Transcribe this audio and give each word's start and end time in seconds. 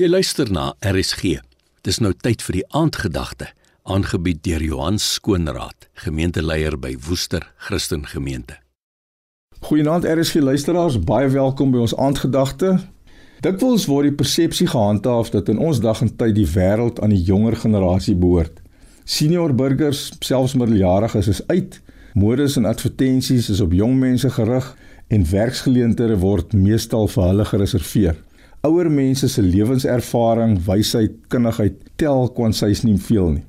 Jy 0.00 0.06
luister 0.08 0.48
na 0.48 0.70
RSG. 0.80 1.42
Dis 1.84 1.98
nou 2.00 2.14
tyd 2.16 2.40
vir 2.40 2.56
die 2.56 2.62
aandgedagte, 2.72 3.50
aangebied 3.84 4.38
deur 4.46 4.62
Johan 4.64 4.96
Skoonraad, 4.96 5.90
gemeenteleier 6.06 6.78
by 6.80 6.94
Woester 7.04 7.44
Christen 7.66 8.06
Gemeente. 8.08 8.56
Goeienaand 9.60 10.06
RSG 10.08 10.40
luisteraars, 10.40 10.96
baie 11.04 11.28
welkom 11.34 11.74
by 11.74 11.82
ons 11.84 11.92
aandgedagte. 12.00 12.70
Dikwels 13.44 13.84
word 13.90 14.08
die 14.08 14.16
persepsie 14.22 14.70
gehandhaaf 14.72 15.34
dat 15.34 15.52
in 15.52 15.60
ons 15.60 15.82
dag 15.84 16.00
en 16.00 16.14
tyd 16.16 16.32
die 16.38 16.48
wêreld 16.48 17.02
aan 17.04 17.12
die 17.12 17.20
jonger 17.20 17.58
generasie 17.60 18.16
behoort. 18.16 18.56
Senior 19.04 19.52
burgers, 19.52 20.06
selfs 20.24 20.56
middeljariges 20.56 21.28
is 21.34 21.42
uit. 21.52 21.76
Modes 22.16 22.56
en 22.56 22.70
advertensies 22.72 23.52
is 23.52 23.60
op 23.60 23.76
jong 23.76 24.00
mense 24.00 24.32
gerig 24.32 24.72
en 25.12 25.28
werksgeleenthede 25.28 26.16
word 26.24 26.56
meestal 26.56 27.04
vir 27.18 27.28
hulle 27.34 27.50
gereserveer. 27.52 28.16
Ouer 28.60 28.90
mense 28.92 29.28
se 29.28 29.40
lewenservaring, 29.40 30.58
wysheid, 30.66 31.14
kundigheid 31.32 31.78
tel 31.96 32.26
kwansies 32.36 32.82
nie 32.84 32.98
veel 33.00 33.30
nie. 33.38 33.44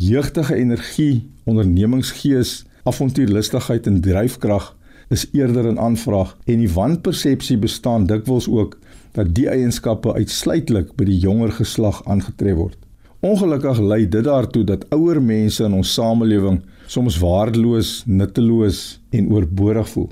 Jeugtige 0.00 0.56
energie, 0.56 1.26
ondernemingsgees, 1.44 2.62
avontuurlustigheid 2.88 3.84
en 3.90 3.98
dryfkrag 4.00 4.70
is 5.12 5.26
eerder 5.36 5.68
in 5.68 5.76
aanvraag 5.76 6.32
en 6.48 6.64
die 6.64 6.70
wanpersepsie 6.72 7.58
bestaan 7.60 8.08
dikwels 8.08 8.48
ook 8.48 8.78
dat 9.18 9.34
die 9.36 9.44
eienskappe 9.52 10.16
uitsluitlik 10.16 10.96
by 10.96 11.04
die 11.12 11.18
jonger 11.20 11.52
geslag 11.60 12.00
aangetref 12.08 12.56
word. 12.56 12.80
Ongelukkig 13.20 13.84
lei 13.84 14.02
dit 14.08 14.24
daartoe 14.24 14.64
dat 14.64 14.88
ouer 14.96 15.20
mense 15.20 15.68
in 15.68 15.76
ons 15.76 15.92
samelewing 16.00 16.62
soms 16.88 17.20
waardeloos, 17.20 18.06
nutteloos 18.08 19.02
en 19.12 19.28
oorbodig 19.36 19.92
voel. 19.92 20.10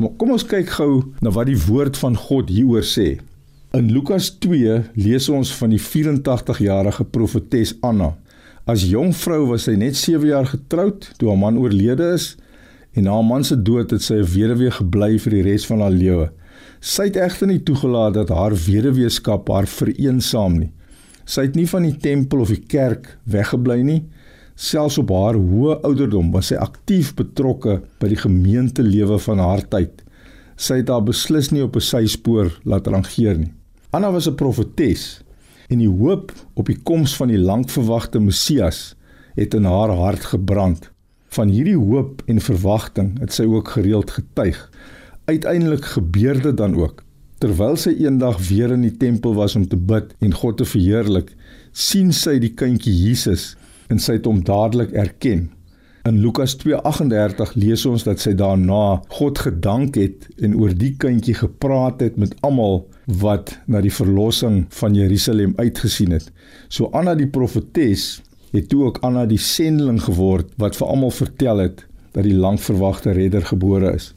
Maar 0.00 0.16
kom 0.16 0.32
ons 0.32 0.48
kyk 0.48 0.78
gou 0.80 0.92
na 1.20 1.36
wat 1.36 1.52
die 1.52 1.60
woord 1.68 2.00
van 2.00 2.16
God 2.16 2.48
hieroor 2.48 2.88
sê. 2.96 3.18
In 3.76 3.90
Lukas 3.92 4.30
2 4.40 4.76
lees 4.94 5.26
ons 5.28 5.50
van 5.58 5.68
die 5.74 5.80
84-jarige 5.82 7.04
profetes 7.12 7.74
Anna. 7.84 8.14
As 8.64 8.86
jong 8.88 9.10
vrou 9.12 9.42
was 9.50 9.66
sy 9.66 9.74
net 9.76 9.98
7 10.00 10.30
jaar 10.30 10.46
getroud 10.48 11.04
toe 11.18 11.28
haar 11.28 11.40
man 11.42 11.58
oorlede 11.60 12.06
is 12.14 12.30
en 12.96 13.04
na 13.04 13.18
haar 13.18 13.26
man 13.28 13.44
se 13.44 13.58
dood 13.68 13.92
het 13.92 14.00
sy 14.06 14.16
'n 14.22 14.30
weduwee 14.32 14.72
gebly 14.78 15.18
vir 15.24 15.34
die 15.36 15.42
res 15.44 15.66
van 15.68 15.82
haar 15.84 15.92
lewe. 15.92 16.30
Sy 16.80 17.10
het 17.10 17.18
egter 17.20 17.50
nie 17.50 17.60
toegelaat 17.60 18.14
dat 18.14 18.32
haar 18.32 18.56
weduweeskap 18.56 19.48
haar 19.52 19.68
vereensaam 19.68 20.56
nie. 20.58 20.72
Sy 21.26 21.42
het 21.42 21.54
nie 21.54 21.66
van 21.66 21.82
die 21.82 21.98
tempel 22.00 22.40
of 22.40 22.48
die 22.48 22.64
kerk 22.64 23.18
weggebly 23.24 23.82
nie. 23.82 24.02
Selfs 24.54 24.98
op 24.98 25.10
haar 25.10 25.34
hoë 25.34 25.82
ouderdom 25.82 26.32
was 26.32 26.46
sy 26.46 26.56
aktief 26.56 27.14
betrokke 27.14 27.82
by 28.00 28.08
die 28.08 28.22
gemeentelewe 28.24 29.18
van 29.18 29.38
haar 29.38 29.68
tyd. 29.68 30.02
Sy 30.56 30.76
het 30.76 30.88
haar 30.88 31.04
beslis 31.04 31.52
nie 31.52 31.62
op 31.62 31.76
'n 31.76 31.80
syspoor 31.80 32.58
laat 32.64 32.86
rangeer 32.86 33.38
nie. 33.38 33.52
Anna 33.96 34.10
was 34.12 34.28
'n 34.28 34.34
profetes 34.34 35.22
en 35.68 35.78
die 35.78 35.88
hoop 35.88 36.32
op 36.54 36.66
die 36.66 36.76
koms 36.82 37.16
van 37.16 37.28
die 37.28 37.38
lankverwagte 37.38 38.20
Messias 38.20 38.94
het 39.34 39.54
in 39.54 39.64
haar 39.64 39.88
hart 39.88 40.24
gebrand. 40.24 40.90
Van 41.28 41.48
hierdie 41.48 41.78
hoop 41.78 42.22
en 42.26 42.40
verwagting 42.40 43.18
het 43.20 43.32
sy 43.32 43.46
ook 43.48 43.68
gereeld 43.68 44.10
getuig. 44.10 44.70
Uiteindelik 45.24 45.84
gebeur 45.84 46.42
dit 46.42 46.56
dan 46.56 46.74
ook. 46.74 47.04
Terwyl 47.38 47.76
sy 47.76 47.94
eendag 48.04 48.48
weer 48.48 48.72
in 48.72 48.84
die 48.84 48.96
tempel 48.96 49.34
was 49.34 49.56
om 49.56 49.68
te 49.68 49.76
bid 49.76 50.12
en 50.18 50.34
God 50.34 50.56
te 50.56 50.64
verheerlik, 50.64 51.32
sien 51.72 52.12
sy 52.12 52.38
die 52.38 52.52
kindjie 52.54 52.92
Jesus 52.92 53.56
en 53.88 53.98
sy 53.98 54.12
het 54.12 54.26
hom 54.26 54.44
dadelik 54.44 54.92
erken. 54.92 55.55
In 56.06 56.20
Lukas 56.20 56.54
2:38 56.62 57.54
lees 57.58 57.82
ons 57.86 58.04
dat 58.06 58.20
sy 58.22 58.30
daarna 58.38 59.00
God 59.16 59.40
gedank 59.42 59.96
het 59.98 60.28
en 60.38 60.52
oor 60.54 60.70
die 60.70 60.92
kindjie 61.02 61.34
gepraat 61.34 62.04
het 62.04 62.14
met 62.20 62.36
almal 62.46 62.84
wat 63.22 63.56
na 63.66 63.80
die 63.82 63.90
verlossing 63.90 64.60
van 64.78 64.94
Jerusalem 64.94 65.56
uitgesien 65.58 66.14
het. 66.14 66.28
So 66.68 66.92
Anna 66.94 67.16
die 67.18 67.26
profetes 67.26 68.20
het 68.52 68.68
toe 68.70 68.84
ook 68.86 69.02
Anna 69.02 69.26
die 69.26 69.40
sendeling 69.42 69.98
geword 70.04 70.52
wat 70.62 70.78
vir 70.78 70.86
almal 70.94 71.10
vertel 71.10 71.64
het 71.64 71.82
dat 72.14 72.22
die 72.22 72.38
lankverwagte 72.38 73.16
redder 73.18 73.42
gebore 73.50 73.96
is. 73.98 74.12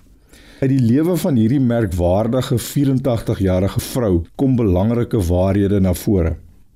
Uit 0.62 0.70
die 0.70 0.84
lewe 0.84 1.18
van 1.18 1.42
hierdie 1.42 1.64
merkwaardige 1.64 2.60
84-jarige 2.62 3.82
vrou 3.82 4.14
kom 4.36 4.60
belangrike 4.62 5.26
waarhede 5.26 5.82
na 5.82 5.98
vore. 5.98 6.36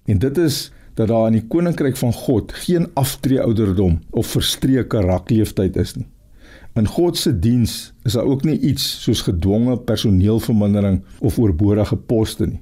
En 0.10 0.18
dit 0.18 0.38
is 0.42 0.72
dat 0.98 1.08
daar 1.10 1.28
in 1.30 1.40
die 1.40 1.48
koninkryk 1.48 1.98
van 1.98 2.14
God 2.14 2.54
geen 2.66 2.88
aftreeouderdom 3.00 4.00
of 4.12 4.34
verstreke 4.36 5.02
rakleeftyd 5.02 5.78
is 5.82 5.96
nie. 5.98 6.08
In 6.74 6.88
God 6.90 7.18
se 7.18 7.34
diens 7.40 7.94
is 8.04 8.14
daar 8.18 8.26
ook 8.26 8.44
nie 8.44 8.60
iets 8.60 8.86
soos 9.04 9.22
gedwonge 9.22 9.78
personeelvermindering 9.78 11.04
of 11.22 11.38
oorbodige 11.40 11.98
poste 12.10 12.48
nie. 12.50 12.62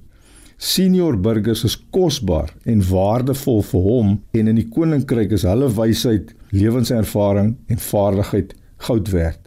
Senior 0.62 1.16
burgers 1.18 1.64
is 1.64 1.78
kosbaar 1.96 2.52
en 2.69 2.84
waardevol 2.86 3.64
vir 3.66 3.86
hom 3.86 4.12
en 4.38 4.52
in 4.52 4.59
die 4.59 4.68
koninkryk 4.69 5.31
is 5.34 5.46
hulle 5.48 5.72
wysheid, 5.74 6.36
lewenservaring 6.52 7.56
en 7.72 7.81
vaardigheid 7.81 8.52
goud 8.86 9.09
werd. 9.16 9.40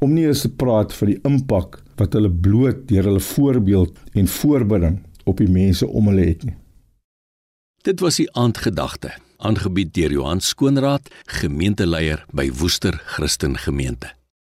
Om 0.00 0.14
nie 0.14 0.24
eens 0.28 0.44
te 0.46 0.52
praat 0.52 0.94
van 0.96 1.12
die 1.12 1.18
impak 1.28 1.80
wat 1.98 2.14
hulle 2.16 2.30
bloot 2.30 2.86
deur 2.88 3.10
hulle 3.10 3.24
voorbeeld 3.32 3.98
en 4.14 4.30
voorbinding 4.38 5.00
op 5.26 5.42
die 5.42 5.50
mense 5.50 5.88
om 5.88 6.08
hulle 6.12 6.30
het 6.30 6.46
nie. 6.46 6.56
Dit 7.86 8.00
was 8.00 8.16
die 8.18 8.26
aandgedagte, 8.34 9.12
aangebied 9.38 9.92
deur 9.94 10.10
Johan 10.10 10.40
Skoonraad, 10.42 11.06
gemeenteleier 11.38 12.24
by 12.34 12.48
Woester 12.58 12.98
Christen 13.14 13.54
Gemeente. 13.62 14.10